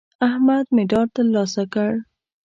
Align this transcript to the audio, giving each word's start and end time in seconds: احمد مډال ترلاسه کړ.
احمد 0.27 0.65
مډال 0.75 1.07
ترلاسه 1.15 1.63
کړ. 1.73 1.91